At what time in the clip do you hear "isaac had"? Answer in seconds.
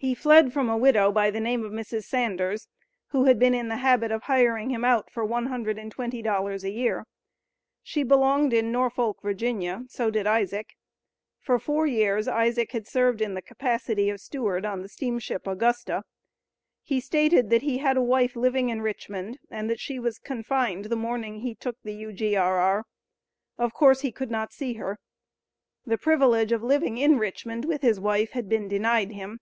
12.28-12.86